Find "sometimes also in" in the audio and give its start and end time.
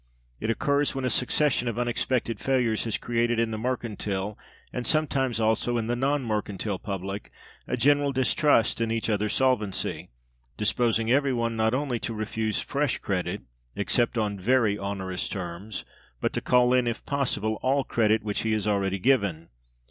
4.87-5.85